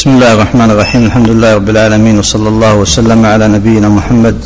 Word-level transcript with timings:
بسم 0.00 0.10
الله 0.10 0.32
الرحمن 0.34 0.70
الرحيم 0.70 1.06
الحمد 1.06 1.28
لله 1.28 1.54
رب 1.54 1.70
العالمين 1.70 2.18
وصلى 2.18 2.48
الله 2.48 2.74
وسلم 2.74 3.26
على 3.26 3.48
نبينا 3.48 3.88
محمد 3.88 4.44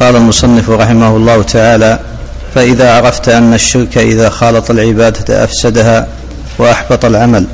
قال 0.00 0.16
المصنف 0.16 0.70
رحمه 0.70 1.16
الله 1.16 1.42
تعالى 1.42 1.98
فإذا 2.54 2.96
عرفت 2.96 3.28
أن 3.28 3.54
الشرك 3.54 3.98
إذا 3.98 4.28
خالط 4.28 4.70
العبادة 4.70 5.44
أفسدها 5.44 6.08
وأحبط 6.58 7.04
العمل 7.04 7.46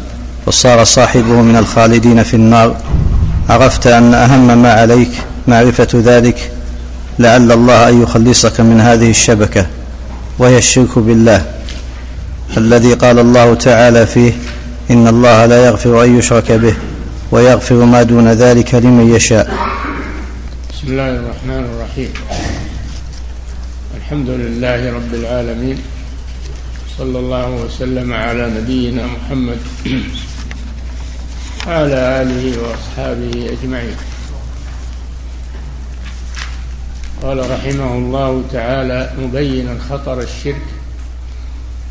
وصار 0.46 0.84
صاحبه 0.84 1.42
من 1.42 1.56
الخالدين 1.56 2.22
في 2.22 2.34
النار 2.34 2.76
عرفت 3.48 3.86
أن 3.86 4.14
أهم 4.14 4.62
ما 4.62 4.72
عليك 4.72 5.10
معرفة 5.48 5.88
ذلك 5.94 6.52
لعل 7.18 7.52
الله 7.52 7.88
أن 7.88 8.02
يخلصك 8.02 8.60
من 8.60 8.80
هذه 8.80 9.10
الشبكة 9.10 9.66
وهي 10.38 10.58
الشرك 10.58 10.98
بالله 10.98 11.44
الذي 12.56 12.94
قال 12.94 13.18
الله 13.18 13.54
تعالى 13.54 14.06
فيه 14.06 14.32
إن 14.90 15.08
الله 15.08 15.46
لا 15.46 15.66
يغفر 15.66 16.04
أن 16.04 16.18
يشرك 16.18 16.52
به 16.52 16.74
ويغفر 17.32 17.74
ما 17.74 18.02
دون 18.02 18.28
ذلك 18.28 18.74
لمن 18.74 19.14
يشاء. 19.14 19.46
بسم 20.72 20.86
الله 20.86 21.10
الرحمن 21.10 21.64
الرحيم. 21.64 22.12
الحمد 23.96 24.28
لله 24.28 24.92
رب 24.92 25.14
العالمين. 25.14 25.78
صلى 26.98 27.18
الله 27.18 27.50
وسلم 27.50 28.12
على 28.12 28.50
نبينا 28.60 29.06
محمد 29.06 29.58
وعلى 31.66 32.22
آله 32.22 32.62
وأصحابه 32.62 33.50
أجمعين. 33.52 33.96
قال 37.22 37.50
رحمه 37.50 37.92
الله 37.92 38.42
تعالى 38.52 39.12
مبينا 39.18 39.78
خطر 39.90 40.20
الشرك 40.20 40.66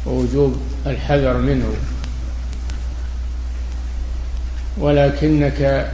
ووجوب 0.05 0.58
الحذر 0.85 1.38
منه. 1.38 1.91
ولكنك 4.77 5.91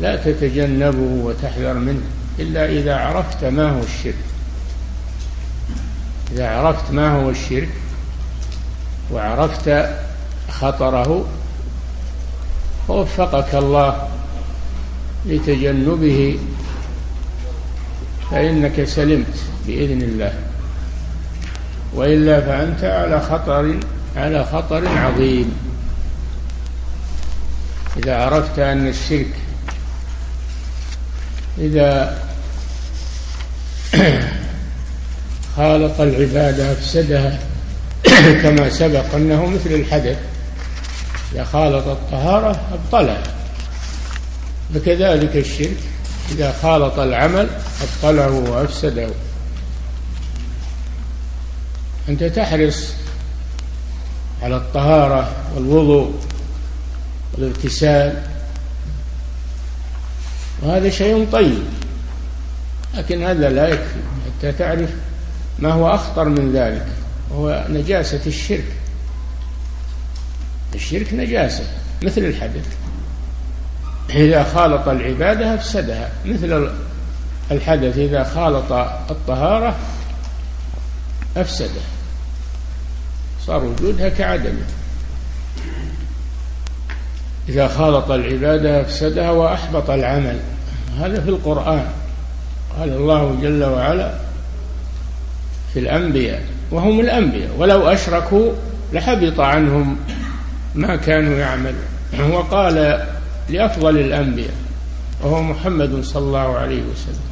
لا 0.00 0.16
تتجنبه 0.16 1.24
وتحذر 1.24 1.74
منه 1.74 2.00
إلا 2.38 2.66
إذا 2.66 2.96
عرفت 2.96 3.44
ما 3.44 3.70
هو 3.70 3.82
الشرك. 3.82 4.14
إذا 6.32 6.48
عرفت 6.48 6.92
ما 6.92 7.22
هو 7.22 7.30
الشرك 7.30 7.68
وعرفت 9.12 9.88
خطره 10.50 11.24
ووفقك 12.88 13.54
الله 13.54 14.08
لتجنبه 15.26 16.38
فإنك 18.30 18.84
سلمت 18.84 19.36
بإذن 19.66 20.02
الله. 20.02 20.32
وإلا 21.94 22.40
فأنت 22.40 22.84
على 22.84 23.20
خطر 23.20 23.76
على 24.16 24.44
خطر 24.44 24.88
عظيم. 24.88 25.52
إذا 27.98 28.16
عرفت 28.16 28.58
أن 28.58 28.88
الشرك 28.88 29.34
إذا 31.58 32.22
خالط 35.56 36.00
العبادة 36.00 36.72
أفسدها 36.72 37.38
كما 38.42 38.70
سبق 38.70 39.14
أنه 39.14 39.46
مثل 39.46 39.70
الحدث. 39.70 40.18
إذا 41.32 41.44
خالط 41.44 41.88
الطهارة 41.88 42.60
أبطلها. 42.72 43.22
فكذلك 44.74 45.36
الشرك 45.36 45.76
إذا 46.32 46.52
خالط 46.62 46.98
العمل 46.98 47.48
أبطله 47.82 48.28
وأفسده. 48.28 49.08
أنت 52.08 52.24
تحرص 52.24 52.92
على 54.42 54.56
الطهارة 54.56 55.32
والوضوء. 55.54 56.25
والاغتسال 57.34 58.22
وهذا 60.62 60.90
شيء 60.90 61.28
طيب 61.32 61.62
لكن 62.94 63.22
هذا 63.22 63.48
لا 63.48 63.68
يكفي 63.68 64.00
حتى 64.26 64.52
تعرف 64.52 64.90
ما 65.58 65.72
هو 65.72 65.94
أخطر 65.94 66.28
من 66.28 66.52
ذلك 66.52 66.86
وهو 67.30 67.64
نجاسة 67.68 68.20
الشرك. 68.26 68.72
الشرك 70.74 71.14
نجاسة 71.14 71.64
مثل 72.02 72.20
الحدث. 72.20 72.76
إذا 74.10 74.44
خالط 74.44 74.88
العبادة 74.88 75.54
أفسدها 75.54 76.10
مثل 76.24 76.70
الحدث 77.50 77.98
إذا 77.98 78.24
خالط 78.24 78.72
الطهارة 79.10 79.76
أفسده. 81.36 81.80
صار 83.46 83.64
وجودها 83.64 84.08
كعدمه. 84.08 84.66
إذا 87.48 87.68
خالط 87.68 88.10
العبادة 88.10 88.80
أفسدها 88.80 89.30
وأحبط 89.30 89.90
العمل. 89.90 90.36
هذا 91.00 91.20
في 91.20 91.28
القرآن. 91.28 91.86
قال 92.78 92.88
الله 92.88 93.38
جل 93.42 93.64
وعلا 93.64 94.12
في 95.72 95.78
الأنبياء 95.78 96.42
وهم 96.70 97.00
الأنبياء. 97.00 97.50
ولو 97.58 97.88
أشركوا 97.88 98.52
لحبط 98.92 99.40
عنهم 99.40 99.96
ما 100.74 100.96
كانوا 100.96 101.38
يعملون. 101.38 101.84
وقال 102.30 103.06
لأفضل 103.48 103.98
الأنبياء 103.98 104.54
وهو 105.22 105.42
محمد 105.42 106.04
صلى 106.04 106.22
الله 106.22 106.58
عليه 106.58 106.82
وسلم 106.82 107.26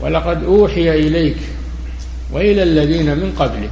ولقد 0.00 0.44
أوحي 0.44 0.90
إليك 0.90 1.36
وإلى 2.32 2.62
الذين 2.62 3.06
من 3.06 3.32
قبلك 3.38 3.70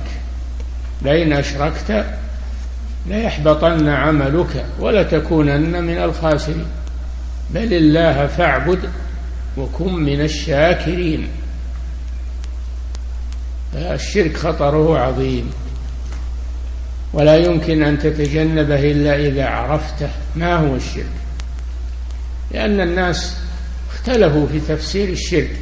لئن 1.03 1.33
أشركت 1.33 2.05
ليحبطن 3.09 3.89
عملك 3.89 4.67
ولتكونن 4.81 5.85
من 5.85 5.99
الخاسرين. 5.99 6.67
بل 7.51 7.75
الله 7.75 8.27
فاعبد 8.27 8.79
وكن 9.57 9.93
من 9.95 10.21
الشاكرين. 10.21 11.29
الشرك 13.75 14.37
خطره 14.37 14.99
عظيم. 14.99 15.51
ولا 17.13 17.37
يمكن 17.37 17.83
أن 17.83 17.99
تتجنبه 17.99 18.91
إلا 18.91 19.17
إذا 19.17 19.45
عرفته 19.45 20.09
ما 20.37 20.55
هو 20.55 20.77
الشرك. 20.77 21.07
لأن 22.51 22.81
الناس 22.81 23.37
اختلفوا 23.91 24.47
في 24.47 24.61
تفسير 24.61 25.09
الشرك. 25.09 25.57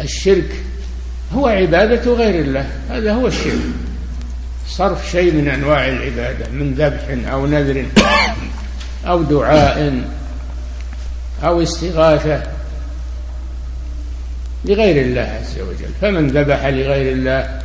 الشرك 0.00 0.50
هو 1.32 1.46
عبادة 1.46 2.14
غير 2.14 2.44
الله. 2.44 2.66
هذا 2.90 3.12
هو 3.12 3.26
الشرك. 3.26 3.60
صرف 4.68 5.10
شيء 5.10 5.32
من 5.34 5.48
أنواع 5.48 5.88
العبادة 5.88 6.48
من 6.52 6.74
ذبح 6.74 7.32
أو 7.32 7.46
نذر 7.46 7.86
أو 9.06 9.22
دعاء 9.22 10.02
أو 11.44 11.62
استغاثة 11.62 12.42
لغير 14.64 15.04
الله 15.04 15.20
عز 15.40 15.58
وجل. 15.58 15.90
فمن 16.00 16.28
ذبح 16.28 16.66
لغير 16.66 17.12
الله 17.12 17.60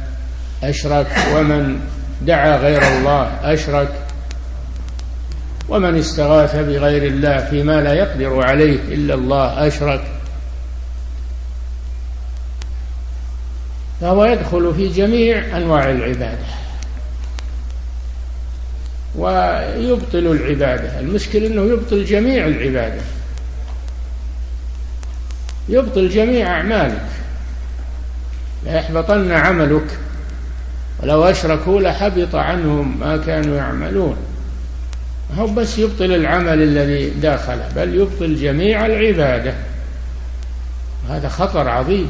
أشرك 0.63 1.07
ومن 1.35 1.79
دعا 2.21 2.57
غير 2.57 2.81
الله 2.81 3.53
أشرك 3.53 3.93
ومن 5.69 5.97
استغاث 5.97 6.55
بغير 6.55 7.03
الله 7.03 7.37
فيما 7.37 7.81
لا 7.81 7.93
يقدر 7.93 8.43
عليه 8.45 8.79
إلا 8.79 9.13
الله 9.13 9.67
أشرك. 9.67 10.03
فهو 14.01 14.25
يدخل 14.25 14.73
في 14.75 14.87
جميع 14.87 15.57
أنواع 15.57 15.89
العبادة. 15.89 16.45
ويبطل 19.17 20.17
العبادة. 20.17 20.99
المشكل 20.99 21.43
أنه 21.43 21.61
يبطل 21.61 22.05
جميع 22.05 22.47
العبادة. 22.47 23.01
يبطل 25.69 26.09
جميع 26.09 26.47
أعمالك. 26.47 27.05
ليحبطن 28.65 29.31
عملك. 29.31 29.99
ولو 31.03 31.23
أشركوا 31.23 31.81
لحبط 31.81 32.35
عنهم 32.35 32.99
ما 32.99 33.17
كانوا 33.17 33.57
يعملون. 33.57 34.17
هو 35.37 35.47
بس 35.47 35.77
يبطل 35.77 36.15
العمل 36.15 36.61
الذي 36.61 37.09
داخله 37.09 37.69
بل 37.75 37.95
يبطل 37.95 38.35
جميع 38.35 38.85
العبادة. 38.85 39.53
هذا 41.09 41.29
خطر 41.29 41.69
عظيم. 41.69 42.09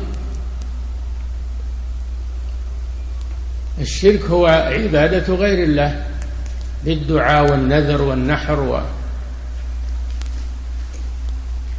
الشرك 3.82 4.22
هو 4.22 4.46
عبادة 4.48 5.36
غير 5.36 5.64
الله. 5.64 6.06
بالدعاء 6.88 7.52
والنذر 7.52 8.02
والنحر 8.02 8.60
و 8.60 8.80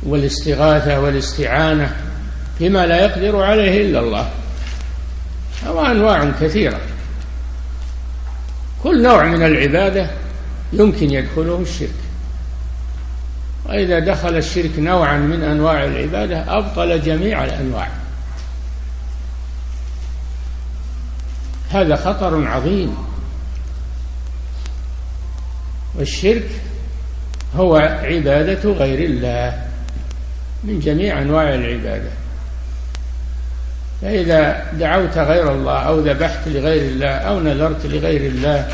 والاستغاثة 0.03 1.01
والاستعانة 1.01 1.97
بما 2.61 2.87
لا 2.87 3.05
يقدر 3.05 3.43
عليه 3.43 3.83
إلا 3.83 4.01
الله. 4.01 4.31
وأنواع 5.67 6.31
كثيرة. 6.41 6.81
كل 8.83 9.03
نوع 9.03 9.25
من 9.25 9.43
العبادة 9.43 10.11
يمكن 10.73 11.11
يدخله 11.11 11.61
الشرك. 11.61 11.95
وإذا 13.67 13.99
دخل 13.99 14.37
الشرك 14.37 14.79
نوعا 14.79 15.17
من 15.17 15.43
أنواع 15.43 15.85
العبادة 15.85 16.59
أبطل 16.59 17.03
جميع 17.03 17.45
الأنواع. 17.45 17.89
هذا 21.71 21.97
خطر 21.97 22.49
عظيم. 22.49 23.08
والشرك 25.99 26.49
هو 27.57 27.77
عبادة 28.03 28.73
غير 28.73 29.11
الله 29.11 29.63
من 30.65 30.81
جميع 30.81 31.23
أنواع 31.23 31.55
العبادة. 31.55 32.11
فإذا 34.03 34.67
دعوت 34.73 35.19
غير 35.19 35.53
الله 35.53 35.79
أو 35.79 36.01
ذبحت 36.01 36.49
لغير 36.49 36.83
الله 36.83 37.09
أو 37.09 37.41
نذرت 37.41 37.87
لغير 37.87 38.21
الله 38.21 38.69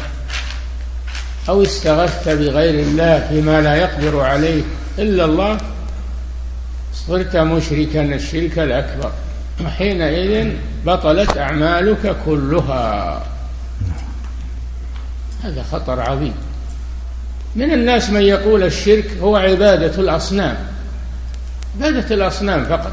أو 1.48 1.62
استغثت 1.62 2.28
بغير 2.28 2.74
الله 2.80 3.28
فيما 3.28 3.60
لا 3.60 3.74
يقدر 3.74 4.20
عليه 4.20 4.62
إلا 4.98 5.24
الله 5.24 5.58
صرت 6.94 7.36
مشركا 7.36 8.02
الشرك 8.02 8.58
الأكبر. 8.58 9.12
وحينئذ 9.64 10.52
بطلت 10.86 11.36
أعمالك 11.36 12.16
كلها. 12.26 13.22
هذا 15.44 15.62
خطر 15.62 16.00
عظيم. 16.00 16.34
من 17.56 17.72
الناس 17.72 18.10
من 18.10 18.22
يقول 18.22 18.62
الشرك 18.62 19.10
هو 19.22 19.36
عبادة 19.36 20.02
الأصنام. 20.02 20.56
عبادة 21.76 22.14
الأصنام 22.14 22.64
فقط. 22.64 22.92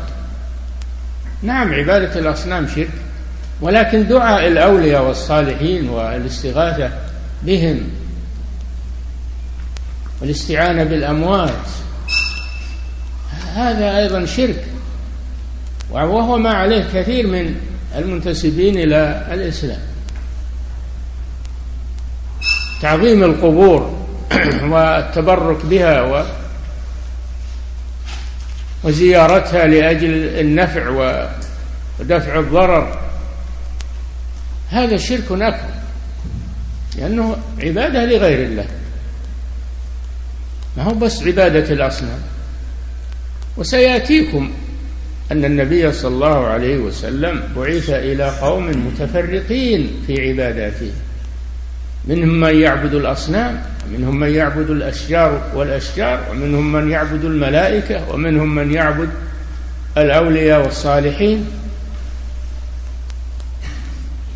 نعم 1.42 1.74
عبادة 1.74 2.20
الأصنام 2.20 2.68
شرك 2.68 2.92
ولكن 3.62 4.08
دعاء 4.08 4.48
الأولياء 4.48 5.04
والصالحين 5.04 5.90
والاستغاثة 5.90 6.92
بهم 7.44 7.82
والاستعانة 10.22 10.84
بالأموات 10.84 11.68
هذا 13.56 13.98
أيضا 13.98 14.26
شرك. 14.26 14.66
وهو 15.92 16.38
ما 16.38 16.50
عليه 16.50 16.86
كثير 16.94 17.28
من 17.28 17.56
المنتسبين 17.98 18.78
إلى 18.78 19.28
الإسلام. 19.32 19.80
تعظيم 22.82 23.24
القبور 23.24 24.01
والتبرك 24.72 25.66
بها 25.66 26.02
و 26.02 26.26
وزيارتها 28.84 29.68
لأجل 29.68 30.14
النفع 30.40 30.90
ودفع 32.00 32.40
الضرر. 32.40 33.00
هذا 34.70 34.98
شرك 34.98 35.32
أكبر 35.32 35.74
لأنه 36.98 37.38
عبادة 37.60 38.06
لغير 38.06 38.46
الله. 38.46 38.66
ما 40.78 40.84
هو 40.84 40.94
بس 40.94 41.24
عبادة 41.24 41.74
الأصنام. 41.74 42.20
وسيأتيكم 43.58 44.52
أن 45.32 45.46
النبي 45.46 45.92
صلى 45.92 46.14
الله 46.14 46.48
عليه 46.48 46.78
وسلم 46.78 47.44
بعث 47.56 47.90
إلى 47.90 48.30
قوم 48.42 48.88
متفرقين 48.88 50.04
في 50.08 50.30
عباداتهم 50.30 50.94
منهم 52.06 52.40
من 52.40 52.62
يعبد 52.62 52.94
الأصنام 52.94 53.64
ومنهم 53.88 54.20
من 54.20 54.30
يعبد 54.30 54.70
الأشجار 54.70 55.42
والأشجار 55.56 56.20
ومنهم 56.32 56.72
من 56.72 56.92
يعبد 56.92 57.26
الملائكة 57.26 58.14
ومنهم 58.14 58.56
من 58.56 58.74
يعبد 58.74 59.10
الأولياء 59.98 60.66
والصالحين. 60.66 61.46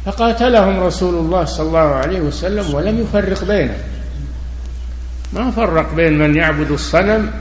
فقاتلهم 0.06 0.79
رسول 0.79 1.15
الله 1.15 1.45
صلى 1.45 1.67
الله 1.67 1.79
عليه 1.79 2.19
وسلم 2.19 2.73
ولم 2.73 3.01
يفرق 3.01 3.44
بينهم. 3.44 3.77
ما 5.33 5.51
فرق 5.51 5.94
بين 5.94 6.17
من 6.17 6.35
يعبد 6.35 6.71
الصنم 6.71 7.31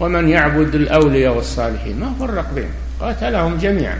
ومن 0.00 0.28
يعبد 0.28 0.74
الأولياء 0.74 1.36
والصالحين. 1.36 2.00
ما 2.00 2.12
فرق 2.20 2.54
بينهم 2.54 2.70
قاتلهم 3.00 3.56
جميعا. 3.58 3.98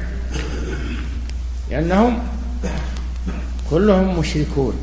لأنهم 1.70 2.18
كلهم 3.70 4.18
مشركون. 4.18 4.74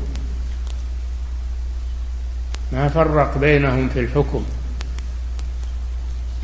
ما 2.74 2.88
فرق 2.88 3.38
بينهم 3.38 3.88
في 3.88 4.00
الحكم 4.00 4.44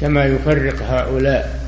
كما 0.00 0.24
يفرق 0.24 0.82
هؤلاء 0.82 1.60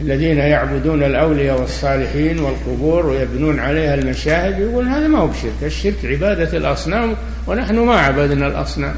الذين 0.00 0.38
يعبدون 0.38 1.02
الأولياء 1.02 1.60
والصالحين 1.60 2.38
والقبور 2.38 3.06
ويبنون 3.06 3.60
عليها 3.60 3.94
المشاهد 3.94 4.58
يقول 4.58 4.88
هذا 4.88 5.08
ما 5.08 5.18
هو 5.18 5.26
بشرك 5.26 5.52
الشرك 5.62 6.04
عبادة 6.04 6.56
الأصنام 6.56 7.16
ونحن 7.46 7.78
ما 7.78 7.96
عبدنا 7.96 8.46
الأصنام. 8.46 8.94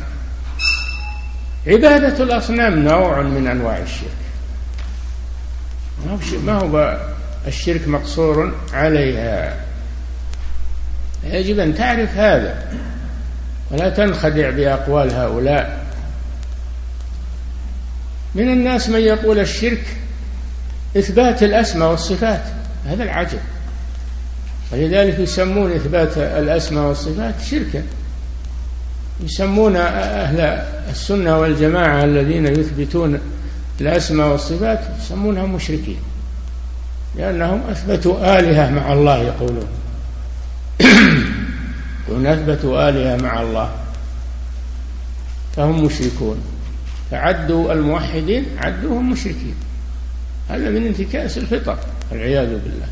عبادة 1.67 2.25
الأصنام 2.25 2.79
نوع 2.79 3.23
من 3.23 3.47
أنواع 3.47 3.79
الشرك. 3.79 4.11
ما 6.45 6.53
هو 6.53 7.01
الشرك 7.47 7.89
مقصور 7.89 8.53
عليها؟ 8.73 9.57
يجب 11.25 11.59
أن 11.59 11.75
تعرف 11.75 12.17
هذا. 12.17 12.73
ولا 13.71 13.91
تنخدع 13.91 14.51
بأقوال 14.51 15.15
هؤلاء. 15.15 15.87
من 18.35 18.53
الناس 18.53 18.89
من 18.89 19.01
يقول 19.01 19.39
الشرك 19.39 19.97
إثبات 20.97 21.43
الأسماء 21.43 21.91
والصفات 21.91 22.43
هذا 22.87 23.03
العجب. 23.03 23.39
ولذلك 24.73 25.19
يسمون 25.19 25.73
إثبات 25.73 26.19
الأسماء 26.19 26.85
والصفات 26.85 27.35
شركا. 27.51 27.83
يسمون 29.25 29.77
أهل 29.77 30.41
السنة 30.91 31.39
والجماعة 31.39 32.05
الذين 32.05 32.47
يثبتون 32.47 33.21
الأسماء 33.81 34.29
والصفات 34.29 34.81
يسمونهم 35.01 35.55
مشركين 35.55 35.99
لأنهم 37.17 37.63
أثبتوا 37.71 38.39
آلهة 38.39 38.71
مع 38.71 38.93
الله 38.93 39.19
يقولون. 39.19 39.67
أثبتوا 42.11 42.89
آلهة 42.89 43.17
مع 43.17 43.43
الله. 43.43 43.71
فهم 45.57 45.85
مشركون. 45.85 46.37
فعدوا 47.11 47.73
الموحدين 47.73 48.45
عدوهم 48.59 49.11
مشركين. 49.11 49.55
هذا 50.49 50.71
من 50.71 50.87
انتكاس 50.87 51.39
الفطر 51.39 51.79
والعياذ 52.11 52.49
بالله. 52.49 52.87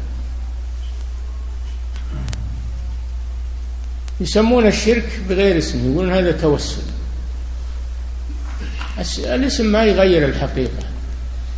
يسمون 4.20 4.66
الشرك 4.66 5.20
بغير 5.28 5.58
اسمه 5.58 5.92
يقولون 5.92 6.12
هذا 6.12 6.32
توسل. 6.32 6.82
الاسم 9.18 9.66
ما 9.66 9.84
يغير 9.84 10.28
الحقيقة. 10.28 10.84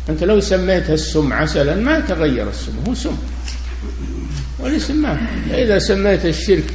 أنت 0.09 0.23
لو 0.23 0.39
سميتها 0.39 0.93
السم 0.93 1.33
عسلا 1.33 1.75
ما 1.75 1.99
تغير 1.99 2.49
السم 2.49 2.83
هو 2.87 2.93
سم. 2.95 3.17
والاسم 4.59 5.01
ما. 5.01 5.27
إذا 5.51 5.79
سميت 5.79 6.25
الشرك 6.25 6.73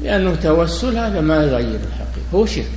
لأنه 0.00 0.34
توسل 0.34 0.98
هذا 0.98 1.20
ما 1.20 1.36
يغير 1.36 1.80
الحقيقة 1.80 2.26
هو 2.34 2.46
شرك. 2.46 2.70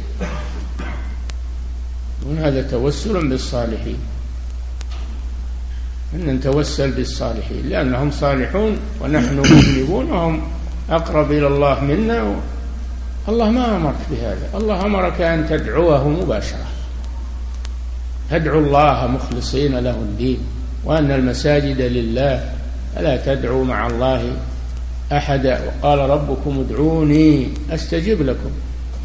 هذا 2.38 2.62
توسل 2.62 3.30
بالصالحين. 3.30 3.98
أن 6.16 6.28
نتوسل 6.28 6.92
بالصالحين 6.92 7.70
لأنهم 7.70 8.12
صالحون 8.12 8.78
ونحن 9.02 9.40
مذنبون 9.40 10.12
وهم 10.12 10.42
أقرب 10.90 11.32
إلى 11.32 11.48
الله 11.48 11.84
منا 11.84 12.36
الله 13.30 13.50
ما 13.50 13.76
أمرك 13.76 13.96
بهذا. 14.12 14.50
الله 14.56 14.86
أمرك 14.86 15.22
أن 15.22 15.50
تدعوه 15.50 16.10
مباشرة. 16.10 16.68
تدعو 18.30 18.60
الله 18.60 19.08
مخلصين 19.08 19.80
له 19.80 19.96
الدين 19.96 20.40
وأن 20.86 21.12
المساجد 21.12 21.82
لله 21.82 22.54
فلا 22.96 23.18
تدعوا 23.18 23.66
مع 23.66 23.88
الله 23.88 24.34
أحدا 25.12 25.60
وقال 25.66 26.00
ربكم 26.00 26.60
ادعوني 26.60 27.50
أستجب 27.72 28.22
لكم. 28.22 28.52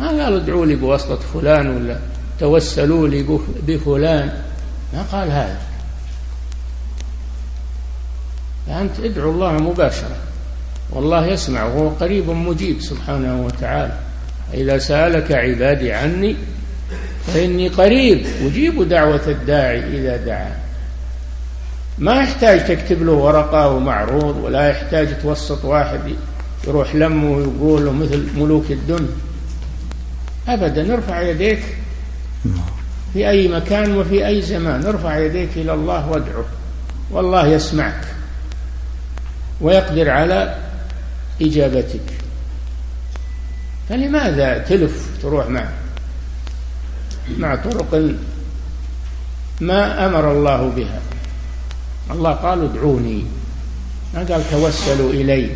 ما 0.01 0.09
قال 0.09 0.41
ادعوا 0.41 0.67
لي 0.67 0.75
بواسطة 0.75 1.17
فلان 1.17 1.77
ولا 1.77 1.99
توسلوا 2.41 3.09
لي 3.09 3.25
بفلان. 3.67 4.33
ما 4.95 5.03
قال 5.13 5.31
هذا. 5.31 5.59
فأنت 8.67 9.01
ادعو 9.01 9.31
الله 9.31 9.53
مباشرة. 9.53 10.17
والله 10.91 11.27
يسمع 11.27 11.65
وهو 11.65 11.89
قريب 11.89 12.31
مجيب 12.31 12.81
سبحانه 12.81 13.45
وتعالى. 13.45 13.99
إذا 14.55 14.79
سألك 14.79 15.33
عبادي 15.33 15.93
عني 15.93 16.37
فإني 17.27 17.69
قريب. 17.69 18.27
أجيب 18.43 18.89
دعوة 18.89 19.29
الداعي 19.29 19.79
إذا 19.79 20.17
دعا 20.17 20.64
ما 21.99 22.15
يحتاج 22.15 22.67
تكتب 22.67 23.03
له 23.03 23.13
ورقة 23.13 23.69
ومعروض 23.69 24.37
ولا 24.37 24.69
يحتاج 24.69 25.23
توسط 25.23 25.65
واحد 25.65 26.01
يروح 26.67 26.95
لمه 26.95 27.31
ويقول 27.31 27.95
مثل 27.95 28.29
ملوك 28.37 28.71
الدنيا 28.71 29.09
أبدا 30.49 30.95
ارفع 30.95 31.21
يديك 31.21 31.63
في 33.13 33.29
أي 33.31 33.49
مكان 33.49 33.97
وفي 33.97 34.27
أي 34.27 34.43
زمان. 34.43 34.87
ارفع 34.87 35.19
يديك 35.19 35.49
إلى 35.57 35.75
الله 35.75 36.11
وادعه. 36.11 36.45
والله 37.11 37.47
يسمعك 37.47 38.01
ويقدر 39.61 40.11
على 40.11 40.57
إجابتك. 41.43 42.13
فلماذا 43.89 44.59
تلف 44.59 45.09
تروح 45.23 45.49
مع 45.49 45.69
مع 47.39 47.55
طرق 47.55 48.15
ما 49.61 50.07
أمر 50.07 50.33
الله 50.33 50.69
بها. 50.77 51.01
الله 52.11 52.31
قال 52.31 52.65
ادعوني. 52.65 53.25
ما 54.15 54.21
قال 54.21 54.51
توسلوا 54.51 55.11
إلي. 55.11 55.51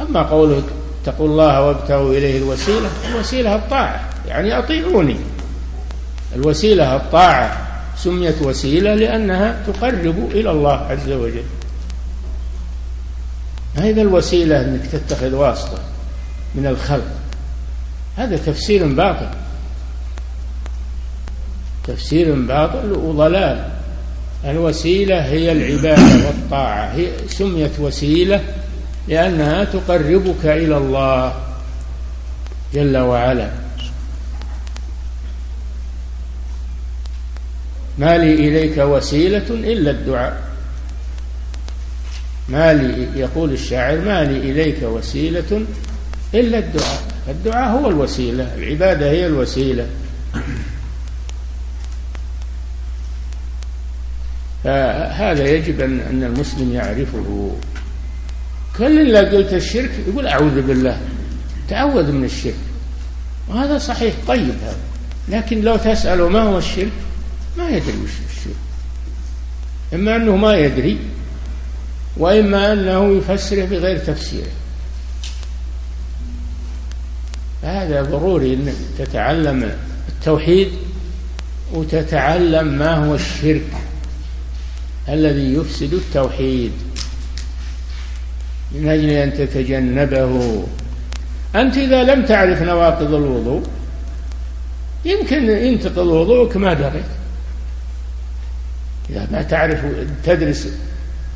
أما 0.00 0.22
قولك 0.22 0.64
اتقوا 1.02 1.26
الله 1.26 1.62
وابتغوا 1.62 2.12
إليه 2.12 2.38
الوسيلة 2.38 2.88
الوسيلة 3.12 3.54
الطاعة 3.54 4.10
يعني 4.26 4.58
أطيعوني. 4.58 5.16
الوسيلة 6.36 6.96
الطاعة 6.96 7.68
سميت 7.96 8.42
وسيلة 8.42 8.94
لأنها 8.94 9.62
تقرب 9.66 10.28
إلى 10.30 10.50
الله 10.50 10.72
عز 10.72 11.08
وجل. 11.10 11.44
هذا 13.74 14.02
الوسيلة 14.02 14.60
أنك 14.60 14.86
تتخذ 14.86 15.34
واسطة 15.34 15.78
من 16.54 16.66
الخلق. 16.66 17.10
هذا 18.16 18.36
تفسير 18.36 18.86
باطل. 18.94 19.28
تفسير 21.84 22.34
باطل 22.34 22.92
وضلال. 22.92 23.77
الوسيلة 24.44 25.24
هي 25.24 25.52
العبادة 25.52 26.26
والطاعة. 26.26 26.94
هي 26.94 27.06
سميت 27.28 27.80
وسيلة 27.80 28.44
لأنها 29.08 29.64
تقربك 29.64 30.44
إلى 30.44 30.76
الله 30.76 31.34
جل 32.74 32.96
وعلا. 32.96 33.50
ما 37.98 38.18
لي 38.18 38.34
إليك 38.34 38.78
وسيلة 38.78 39.46
إلا 39.50 39.90
الدعاء. 39.90 40.48
ما 42.48 42.72
لي 42.72 43.20
يقول 43.20 43.52
الشاعر 43.52 44.00
ما 44.00 44.24
لي 44.24 44.50
إليك 44.50 44.82
وسيلة 44.82 45.62
إلا 46.34 46.58
الدعاء. 46.58 47.02
الدعاء 47.28 47.70
هو 47.70 47.88
الوسيلة 47.90 48.54
العبادة 48.54 49.10
هي 49.10 49.26
الوسيلة. 49.26 49.86
فهذا 54.64 55.48
يجب 55.48 55.80
أن 55.80 56.22
المسلم 56.22 56.72
يعرفه. 56.74 57.56
كل 58.78 59.00
اللي 59.00 59.18
قلت 59.18 59.52
الشرك 59.52 59.90
يقول 60.08 60.26
أعوذ 60.26 60.62
بالله. 60.62 61.00
تعوذ 61.68 62.12
من 62.12 62.24
الشرك. 62.24 62.54
وهذا 63.48 63.78
صحيح 63.78 64.14
طيب 64.28 64.54
هذا. 64.62 64.76
لكن 65.28 65.60
لو 65.60 65.76
تسأله 65.76 66.28
ما 66.28 66.40
هو 66.40 66.58
الشرك 66.58 66.92
ما 67.58 67.68
يدري 67.68 67.96
وش 68.04 68.10
الشرك. 68.30 68.56
إما 69.94 70.16
أنه 70.16 70.36
ما 70.36 70.54
يدري 70.54 70.98
وإما 72.16 72.72
أنه 72.72 73.16
يفسره 73.16 73.64
بغير 73.64 73.98
تفسيره. 73.98 74.50
فهذا 77.62 78.02
ضروري 78.02 78.54
أنك 78.54 78.74
تتعلم 78.98 79.72
التوحيد 80.08 80.68
وتتعلم 81.72 82.66
ما 82.78 82.94
هو 82.94 83.14
الشرك. 83.14 83.87
الذي 85.08 85.54
يفسد 85.54 85.94
التوحيد 85.94 86.72
من 88.72 88.88
أجل 88.88 89.10
أن 89.10 89.32
تتجنبه. 89.32 90.64
أنت 91.56 91.76
إذا 91.76 92.02
لم 92.02 92.24
تعرف 92.24 92.62
نواقض 92.62 93.14
الوضوء 93.14 93.62
يمكن 95.04 95.50
ينتقض 95.50 96.06
وضوءك 96.06 96.56
ما 96.56 96.74
دريت. 96.74 97.04
إذا 99.10 99.28
ما 99.32 99.42
تعرف 99.42 99.78
تدرس 100.24 100.68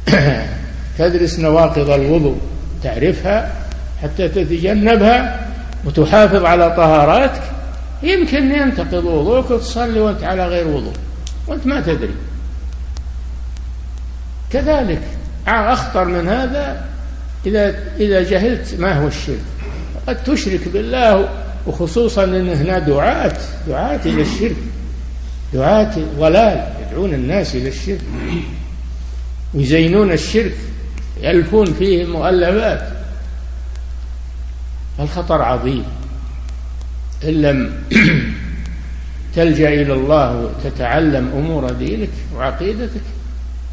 تدرس 0.99 1.38
نواقض 1.38 1.91
الوضوء 1.91 2.37
تعرفها 2.83 3.52
حتى 4.02 4.29
تتجنبها 4.29 5.49
وتحافظ 5.85 6.45
على 6.45 6.71
طهاراتك 6.71 7.43
يمكن 8.02 8.55
ينتقض 8.55 9.05
وضوءك 9.05 9.50
وتصلي 9.50 10.00
وأنت 10.00 10.23
على 10.23 10.47
غير 10.47 10.69
وضوء 10.69 10.93
وأنت 11.47 11.67
ما 11.67 11.81
تدري. 11.81 12.14
كذلك. 14.52 15.02
أخطر 15.47 16.04
من 16.04 16.28
هذا 16.28 16.85
إذا 17.47 17.75
إذا 18.00 18.23
جهلت 18.23 18.75
ما 18.78 19.02
هو 19.02 19.06
الشرك. 19.06 19.42
قد 20.06 20.25
تشرك 20.25 20.68
بالله 20.68 21.28
وخصوصا 21.66 22.25
أن 22.25 22.49
هنا 22.49 22.78
دعاة 22.78 23.38
دعاة 23.68 24.00
إلى 24.06 24.23
الشرك. 24.23 24.56
دعاة 25.54 25.94
ضلال 26.18 26.73
يدعون 26.82 27.14
الناس 27.14 27.54
إلى 27.54 27.68
الشرك. 27.68 28.00
ويزينون 29.54 30.12
الشرك 30.12 30.54
يألفون 31.21 31.66
فيه 31.66 32.04
مؤلفات 32.04 32.88
الخطر 35.00 35.42
عظيم. 35.42 35.85
إن 37.25 37.42
لم 37.42 37.73
تلجأ 39.37 39.68
إلى 39.68 39.92
الله 39.92 40.37
وتتعلم 40.37 41.30
أمور 41.37 41.71
دينك 41.71 42.11
وعقيدتك 42.37 43.00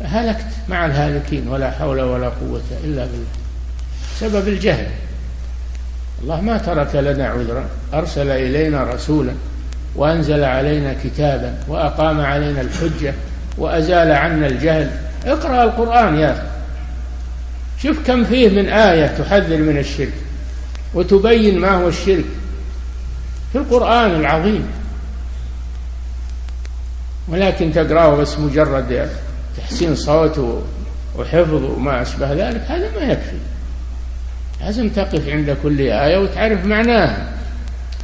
هلكت 0.06 0.48
مع 0.70 0.86
الهالكين 0.86 1.48
ولا 1.48 1.72
حول 1.72 2.01
ولا 2.01 2.29
قوة 2.29 2.62
إلا 2.84 3.06
بالله. 3.06 3.27
سبب 4.20 4.48
الجهل. 4.48 4.88
الله 6.22 6.41
ما 6.41 6.58
ترك 6.58 6.96
لنا 6.96 7.27
عذرا. 7.27 7.65
أرسل 7.94 8.32
إلينا 8.32 8.84
رسولا 8.84 9.34
وأنزل 9.96 10.44
علينا 10.44 10.96
كتابا 11.03 11.53
وأقام 11.68 12.22
علينا 12.22 12.62
الحجة 12.62 13.13
وأزال 13.58 14.12
عنا 14.12 14.48
الجهل. 14.48 14.91
اقرأ 15.25 15.63
القرآن 15.63 16.20
يا 16.20 16.32
أخي. 16.32 16.48
شوف 17.84 18.08
كم 18.08 18.24
فيه 18.24 18.50
من 18.50 18.70
آية 18.70 19.08
تحذر 19.08 19.58
من 19.58 19.77
الشرك 19.77 20.13
وتبين 20.94 21.60
ما 21.60 21.72
هو 21.72 21.88
الشرك. 21.88 22.25
في 23.51 23.58
القرآن 23.58 24.12
العظيم. 24.12 24.68
ولكن 27.27 27.74
تقرأه 27.74 28.15
بس 28.15 28.39
مجرد 28.39 28.91
تحسين 29.58 29.96
صوت 29.96 30.63
وحفظ 31.18 31.63
وما 31.63 32.01
أشبه 32.01 32.34
ذلك 32.34 32.62
هذا 32.68 32.91
ما 33.00 33.12
يكفي. 33.12 33.38
لازم 34.62 34.89
تقف 34.89 35.29
عند 35.29 35.58
كل 35.63 35.82
آية 35.82 36.18
وتعرف 36.18 36.65
معناها 36.65 37.34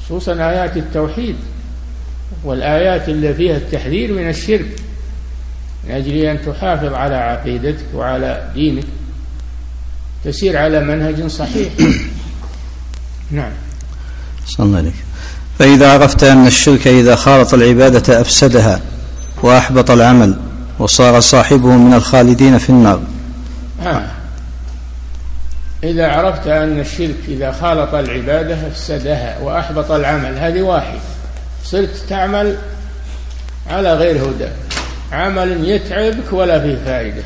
خصوصا 0.06 0.34
آيات 0.34 0.78
التوحيد 0.78 1.36
والآيات 2.44 3.10
اللي 3.10 3.34
فيها 3.34 3.58
التحذير 3.58 4.14
من 4.14 4.30
الشرك. 4.30 4.68
من 5.84 5.92
أجل 5.92 6.16
أن 6.18 6.40
تحافظ 6.46 6.94
على 6.94 7.16
عقيدتك 7.16 7.86
وعلى 7.94 8.52
دينك 8.54 8.86
تسير 10.24 10.58
على 10.58 10.80
منهج 10.80 11.28
صحيح. 11.28 11.70
نعم. 13.32 13.52
صلى 14.46 14.66
الله 14.66 14.78
عليك 14.78 14.94
فإذا 15.60 15.94
عرفت 15.94 16.24
أن 16.24 16.48
الشرك 16.48 16.88
إذا 16.88 17.16
خالط 17.16 17.54
العبادة 17.54 18.22
أفسدها 18.22 18.80
وأحبط 19.44 19.92
العمل 19.92 20.36
وصار 20.80 21.20
صاحبه 21.20 21.70
من 21.70 21.94
الخالدين 21.94 22.58
في 22.58 22.70
النار. 22.70 23.02
آه. 23.86 24.06
إذا 25.84 26.08
عرفت 26.08 26.48
أن 26.48 26.80
الشرك 26.80 27.16
إذا 27.28 27.52
خالط 27.52 27.94
العبادة 27.94 28.68
أفسدها 28.68 29.40
وأحبط 29.40 29.92
العمل 29.92 30.38
هذه 30.38 30.62
واحد. 30.62 31.00
صرت 31.64 32.06
تعمل 32.10 32.58
على 33.70 33.94
غير 33.94 34.30
هدى. 34.30 34.48
عمل 35.12 35.70
يتعبك 35.70 36.34
ولا 36.34 36.60
فيه 36.60 36.78
فائدة. 36.86 37.24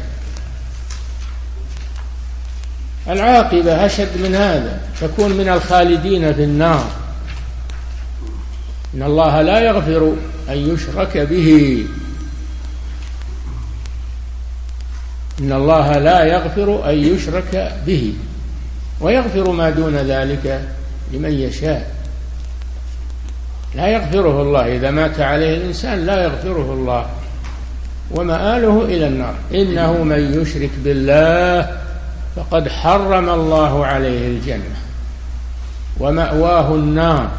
العاقبة 3.10 3.86
أشد 3.86 4.22
من 4.24 4.36
هذا 4.36 4.80
تكون 5.02 5.32
من 5.32 5.50
الخالدين 5.50 6.34
في 6.34 6.44
النار. 6.44 6.88
إن 8.96 9.04
الله 9.04 9.42
لا 9.42 9.60
يغفر 9.60 10.14
أن 10.50 10.58
يشرك 10.58 11.18
به. 11.18 11.86
إن 15.40 15.54
الله 15.54 15.98
لا 15.98 16.24
يغفر 16.24 16.90
أن 16.90 16.96
يشرك 16.96 17.74
به 17.86 18.14
ويغفر 19.02 19.52
ما 19.52 19.70
دون 19.70 19.96
ذلك 19.96 20.62
لمن 21.14 21.32
يشاء. 21.32 21.92
لا 23.76 23.88
يغفره 23.88 24.42
الله. 24.42 24.76
إذا 24.76 24.92
مات 24.92 25.20
عليه 25.20 25.58
الإنسان 25.58 26.06
لا 26.06 26.24
يغفره 26.24 26.74
الله. 26.74 27.06
ومآله 28.12 28.86
إلى 28.86 29.08
النار. 29.08 29.34
إنه 29.54 30.04
من 30.04 30.42
يشرك 30.42 30.70
بالله 30.84 31.78
فقد 32.36 32.70
حرم 32.70 33.30
الله 33.30 33.86
عليه 33.86 34.28
الجنة. 34.28 34.80
ومأواه 36.00 36.76
النار. 36.76 37.30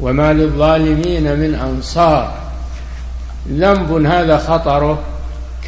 وما 0.00 0.32
للظالمين 0.32 1.38
من 1.38 1.54
أنصار. 1.54 2.34
ذنب 3.48 4.06
هذا 4.06 4.38
خطره 4.38 4.98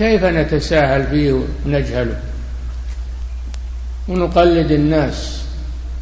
كيف 0.01 0.25
نتساهل 0.25 1.07
فيه 1.07 1.45
ونجهله؟ 1.67 2.17
ونقلد 4.09 4.71
الناس 4.71 5.43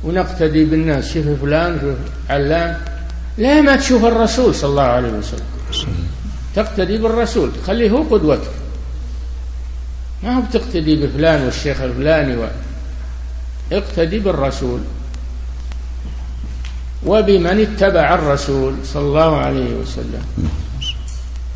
ونقتدي 0.04 0.64
بالناس. 0.64 1.14
شوف 1.14 1.26
فلان 1.42 1.78
شوف 1.80 1.98
علان. 2.30 2.76
لا 3.38 3.60
ما 3.60 3.76
تشوف 3.76 4.04
الرسول 4.04 4.54
صلى 4.54 4.70
الله 4.70 4.82
عليه 4.82 5.08
وسلم. 5.08 5.46
تقتدي 6.54 6.98
بالرسول 6.98 7.50
خليه 7.66 7.90
هو 7.90 8.02
قدوتك. 8.02 8.50
ما 10.22 10.36
هو 10.36 10.42
بتقتدي 10.42 10.96
بفلان 11.06 11.44
والشيخ 11.44 11.80
الفلاني 11.80 12.36
و... 12.36 12.48
اقتدي 13.72 14.18
بالرسول. 14.18 14.80
وبمن 17.06 17.60
اتبع 17.60 18.14
الرسول 18.14 18.74
صلى 18.84 19.02
الله 19.02 19.36
عليه 19.36 19.74
وسلم. 19.74 20.24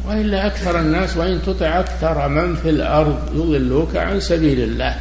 وإلا 0.09 0.47
أكثر 0.47 0.81
الناس 0.81 1.17
وإن 1.17 1.43
تطع 1.47 1.81
أكثر 1.81 2.29
من 2.29 2.57
في 2.57 2.71
الأرض 2.71 3.31
يضلوك 3.35 3.97
عن 3.97 4.21
سبيل 4.21 4.61
الله. 4.61 4.97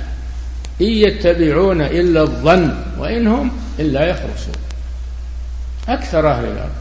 إن 0.82 0.86
يتبعون 0.86 1.82
إلا 1.82 2.22
الظن 2.22 2.76
وإن 2.98 3.28
هم 3.28 3.52
إلا 3.80 4.06
يخرصون. 4.06 4.56
أكثر 5.90 6.32
أهل 6.32 6.46
الأرض. 6.46 6.72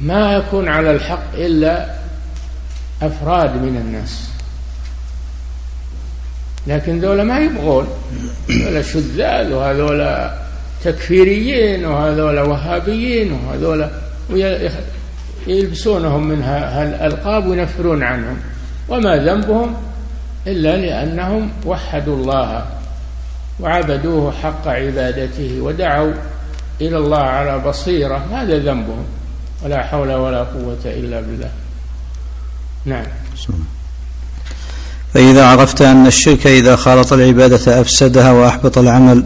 ما 0.00 0.32
يكون 0.32 0.68
على 0.68 0.90
الحق 0.90 1.34
إلا 1.34 1.94
أفراد 3.02 3.56
من 3.56 3.76
الناس. 3.76 4.28
لكن 6.66 7.00
ذولا 7.00 7.24
ما 7.24 7.38
يبغون. 7.38 7.88
هذولا 8.50 8.82
شذاذ 8.82 9.52
وهذولا 9.52 10.42
تكفيريين 10.84 11.84
وهذولا 11.84 12.42
وهابيين 12.42 13.32
وهذولا 13.32 13.90
يلبسونهم 15.46 16.28
من 16.28 16.42
الألقاب 16.42 17.46
وينفرون 17.46 18.02
عنهم. 18.02 18.36
وما 18.88 19.16
ذنبهم 19.16 19.74
إلا 20.46 20.76
لأنهم 20.76 21.50
وحدوا 21.66 22.16
الله 22.16 22.64
وعبدوه 23.60 24.32
حق 24.42 24.68
عبادته 24.68 25.60
ودعوا 25.60 26.12
إلى 26.80 26.98
الله 26.98 27.22
على 27.22 27.58
بصيرة. 27.58 28.26
هذا 28.32 28.58
ذنبهم. 28.58 29.04
ولا 29.64 29.82
حول 29.82 30.12
ولا 30.12 30.42
قوة 30.42 30.84
إلا 30.84 31.20
بالله. 31.20 31.50
نعم. 32.84 33.04
فإذا 35.14 35.46
عرفت 35.46 35.82
أن 35.82 36.06
الشرك 36.06 36.46
إذا 36.46 36.76
خالط 36.76 37.12
العبادة 37.12 37.80
أفسدها 37.80 38.32
وأحبط 38.32 38.78
العمل 38.78 39.24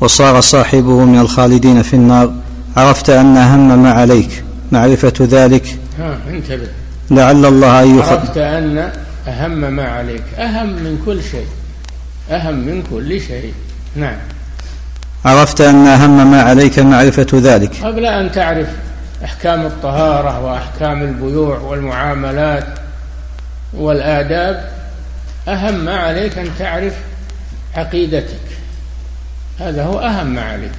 وصار 0.00 0.40
صاحبه 0.40 1.04
من 1.04 1.18
الخالدين 1.18 1.82
في 1.82 1.94
النار 1.94 2.34
عرفت 2.76 3.10
أن 3.10 3.36
أهم 3.36 3.82
ما 3.82 3.92
عليك 3.92 4.44
معرفة 4.72 5.14
ذلك. 5.20 5.78
ها 5.98 6.18
انتبه. 6.30 6.68
لعل 7.10 7.46
الله 7.46 7.82
أن 7.82 7.98
يخ... 7.98 8.08
عرفت 8.08 8.38
أن 8.38 8.92
أهم 9.28 9.72
ما 9.76 9.88
عليك 9.88 10.22
أهم 10.38 10.66
من 10.66 11.02
كل 11.06 11.22
شيء 11.22 11.46
أهم 12.30 12.54
من 12.54 12.82
كل 12.90 13.20
شيء. 13.20 13.52
نعم. 13.96 14.16
عرفت 15.24 15.60
أن 15.60 15.86
أهم 15.86 16.30
ما 16.30 16.42
عليك 16.42 16.78
معرفة 16.78 17.26
ذلك. 17.34 17.70
قبل 17.82 18.06
أن 18.06 18.32
تعرف 18.32 18.68
أحكام 19.24 19.66
الطهارة 19.66 20.40
وأحكام 20.40 21.02
البيوع 21.02 21.58
والمعاملات 21.58 22.66
والآداب 23.74 24.70
أهم 25.48 25.84
ما 25.84 25.96
عليك 25.96 26.38
أن 26.38 26.50
تعرف 26.58 26.94
عقيدتك. 27.74 28.40
هذا 29.60 29.84
هو 29.84 29.98
أهم 29.98 30.26
ما 30.26 30.42
عليك. 30.42 30.72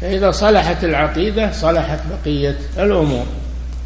فإذا 0.00 0.30
صلحت 0.30 0.84
العقيدة 0.84 1.52
صلحت 1.52 1.98
بقية 2.10 2.56
الأمور. 2.78 3.26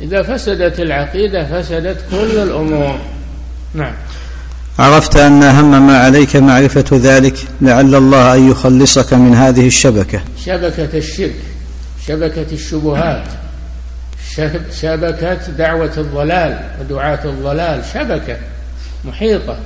إذا 0.00 0.22
فسدت 0.22 0.80
العقيدة 0.80 1.44
فسدت 1.44 2.04
كل 2.10 2.38
الأمور. 2.38 2.98
نعم. 3.74 3.92
عرفت 4.78 5.16
أن 5.16 5.42
أهم 5.42 5.86
ما 5.86 5.98
عليك 5.98 6.36
معرفة 6.36 6.84
ذلك 6.92 7.36
لعل 7.60 7.94
الله 7.94 8.34
أن 8.34 8.50
يخلصك 8.50 9.14
من 9.14 9.34
هذه 9.34 9.66
الشبكة. 9.66 10.20
شبكة 10.44 10.98
الشرك 10.98 11.34
شبكة 12.06 12.46
الشبهات 12.52 13.24
شبكة 14.80 15.34
دعوة 15.58 15.92
الضلال 15.96 16.60
ودعاة 16.80 17.24
الضلال. 17.24 17.82
شبكة 17.94 18.36
محيطة. 19.04 19.58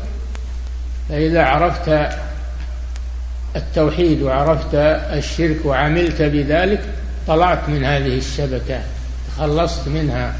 فإذا 1.08 1.42
عرفت 1.42 1.88
التوحيد 3.56 4.22
وعرفت 4.22 4.74
الشرك 4.74 5.56
وعملت 5.64 6.22
بذلك 6.22 6.80
طلعت 7.26 7.68
من 7.68 7.84
هذه 7.84 8.18
الشبكة 8.18 8.80
تخلصت 9.36 9.88
منها. 9.88 10.34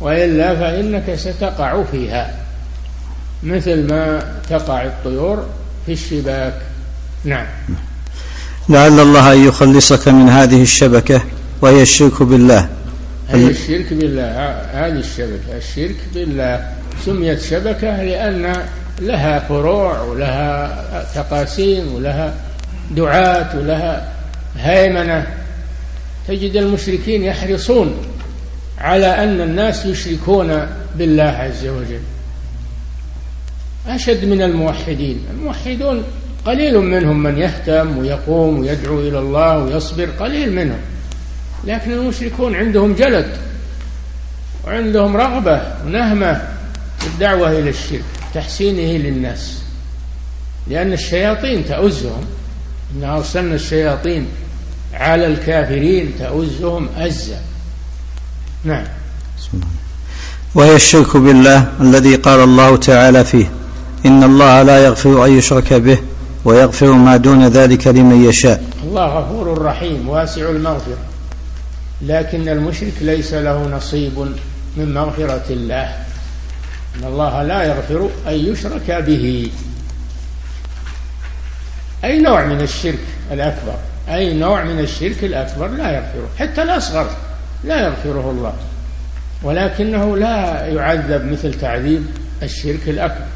وإلا 0.00 0.54
فإنك 0.54 1.14
ستقع 1.14 1.82
فيها 1.82 2.34
مثل 3.42 3.88
ما 3.88 4.22
تقع 4.50 4.84
الطيور 4.84 5.46
في 5.86 5.92
الشباك. 5.92 6.54
نعم. 7.24 7.46
لعل 8.68 9.00
الله 9.00 9.32
أن 9.32 9.44
يخلصك 9.48 10.08
من 10.08 10.28
هذه 10.28 10.62
الشبكة 10.62 11.22
وهي 11.62 11.82
الشرك 11.82 12.22
بالله. 12.22 12.68
هي 13.28 13.46
الشرك 13.46 13.92
بالله 13.92 14.30
هذه 14.72 14.98
الشبكة 14.98 15.56
الشرك 15.56 15.96
بالله. 16.14 16.72
سميت 17.04 17.40
شبكة 17.40 18.02
لأن 18.02 18.66
لها 19.00 19.38
فروع 19.38 20.00
ولها 20.00 21.04
تقاسيم 21.14 21.94
ولها 21.94 22.34
دعاة 22.90 23.58
ولها 23.58 24.12
هيمنة. 24.56 25.26
تجد 26.28 26.56
المشركين 26.56 27.24
يحرصون 27.24 27.96
على 28.78 29.06
أن 29.06 29.40
الناس 29.40 29.86
يشركون 29.86 30.66
بالله 30.94 31.22
عز 31.22 31.66
وجل. 31.66 32.00
أشد 33.88 34.24
من 34.24 34.42
الموحدين. 34.42 35.24
الموحدون 35.30 36.04
قليل 36.44 36.78
منهم 36.78 37.22
من 37.22 37.38
يهتم 37.38 37.98
ويقوم 37.98 38.58
ويدعو 38.58 39.00
إلى 39.00 39.18
الله 39.18 39.58
ويصبر 39.58 40.08
قليل 40.20 40.52
منهم. 40.52 40.80
لكن 41.64 41.92
المشركون 41.92 42.56
عندهم 42.56 42.94
جلد 42.94 43.36
وعندهم 44.66 45.16
رغبة 45.16 45.62
ونهمة 45.86 46.34
في 46.98 47.06
الدعوة 47.06 47.50
إلى 47.50 47.70
الشرك. 47.70 48.17
تحسينه 48.34 49.08
للناس. 49.08 49.58
لأن 50.68 50.92
الشياطين 50.92 51.64
تؤزهم 51.66 52.24
إن 52.96 53.04
أرسلنا 53.04 53.54
الشياطين 53.54 54.26
على 54.94 55.26
الكافرين 55.26 56.12
تؤزهم 56.18 56.88
أزا. 56.96 57.40
نعم. 58.64 58.84
وهي 60.54 60.76
الشرك 60.76 61.16
بالله 61.16 61.72
الذي 61.80 62.14
قال 62.14 62.40
الله 62.40 62.76
تعالى 62.76 63.24
فيه 63.24 63.50
إن 64.06 64.22
الله 64.22 64.62
لا 64.62 64.84
يغفر 64.84 65.24
أن 65.24 65.38
يشرك 65.38 65.72
به 65.72 65.98
ويغفر 66.44 66.92
ما 66.92 67.16
دون 67.16 67.48
ذلك 67.48 67.86
لمن 67.86 68.24
يشاء. 68.24 68.64
الله 68.84 69.06
غفور 69.06 69.62
رحيم 69.62 70.08
واسع 70.08 70.50
المغفرة. 70.50 70.98
لكن 72.02 72.48
المشرك 72.48 72.92
ليس 73.00 73.34
له 73.34 73.68
نصيب 73.68 74.18
من 74.76 74.94
مغفرة 74.94 75.44
الله. 75.50 76.07
إن 76.98 77.04
الله 77.04 77.42
لا 77.42 77.62
يغفر 77.62 78.10
أن 78.26 78.34
يشرك 78.34 78.90
به. 78.90 79.50
أي 82.04 82.18
نوع 82.18 82.44
من 82.44 82.60
الشرك 82.60 82.98
الأكبر؟ 83.32 83.74
أي 84.08 84.34
نوع 84.34 84.64
من 84.64 84.80
الشرك 84.80 85.24
الأكبر 85.24 85.68
لا 85.68 85.90
يغفره 85.90 86.28
حتى 86.38 86.62
الأصغر 86.62 87.10
لا 87.64 87.80
يغفره 87.80 88.30
الله. 88.30 88.54
ولكنه 89.42 90.16
لا 90.16 90.66
يعذب 90.66 91.24
مثل 91.32 91.60
تعذيب 91.60 92.06
الشرك 92.42 92.88
الأكبر. 92.88 93.26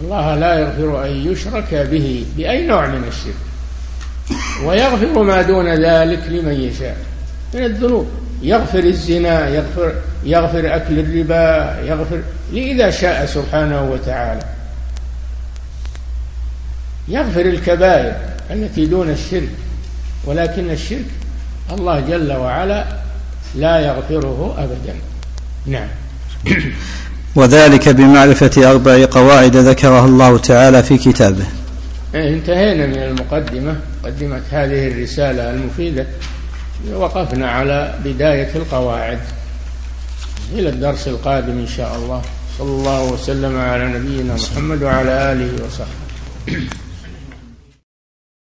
الله 0.00 0.34
لا 0.34 0.58
يغفر 0.58 1.04
أن 1.04 1.10
يشرك 1.10 1.74
به 1.74 2.26
بأي 2.36 2.66
نوع 2.66 2.86
من 2.86 3.04
الشرك. 3.08 3.34
ويغفر 4.64 5.22
ما 5.22 5.42
دون 5.42 5.68
ذلك 5.68 6.22
لمن 6.28 6.60
يشاء 6.60 6.96
من 7.54 7.64
الذنوب. 7.64 8.25
يغفر 8.42 8.78
الزنا 8.78 9.48
يغفر 9.48 9.94
يغفر 10.24 10.76
أكل 10.76 10.98
الربا 10.98 11.76
يغفر 11.80 12.22
إذا 12.52 12.90
شاء 12.90 13.26
سبحانه 13.26 13.90
وتعالى. 13.90 14.42
يغفر 17.08 17.40
الكبائر 17.40 18.12
التي 18.50 18.86
دون 18.86 19.10
الشرك 19.10 19.48
ولكن 20.24 20.70
الشرك 20.70 21.04
الله 21.72 22.00
جل 22.00 22.32
وعلا 22.32 22.84
لا 23.54 23.80
يغفره 23.80 24.54
أبدا. 24.58 24.94
نعم. 25.66 25.88
وذلك 27.36 27.88
بمعرفة 27.88 28.70
أربع 28.70 29.06
قواعد 29.10 29.56
ذكرها 29.56 30.04
الله 30.04 30.38
تعالى 30.38 30.82
في 30.82 30.98
كتابه. 30.98 31.44
إيه، 32.14 32.34
انتهينا 32.34 32.86
من 32.86 32.98
المقدمة 33.02 33.76
مقدمة 34.02 34.40
هذه 34.50 34.88
الرسالة 34.88 35.50
المفيدة. 35.50 36.06
وقفنا 36.92 37.50
على 37.50 37.98
بداية 38.04 38.50
القواعد 38.56 39.20
إلى 40.52 40.68
الدرس 40.68 41.08
القادم 41.08 41.58
إن 41.58 41.66
شاء 41.76 41.96
الله. 41.96 42.22
صلى 42.58 42.70
الله 42.70 43.12
وسلم 43.12 43.58
على 43.58 43.86
نبينا 43.86 44.34
محمد 44.34 44.82
وعلى 44.82 45.32
آله 45.32 45.64
وصحبه. 45.64 46.68